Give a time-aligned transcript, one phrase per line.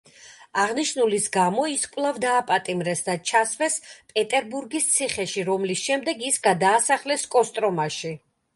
[0.59, 3.77] აღნიშნულის გამო ის კვლავ დააპატიმრეს და ჩასვეს
[4.15, 8.17] პეტერბურგის ციხეში, რომლის შემდეგ ის გადაასახლეს კოსტრომაში.